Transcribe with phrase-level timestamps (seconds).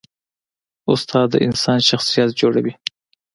[0.91, 2.73] استاد د انسان شخصیت جوړوي.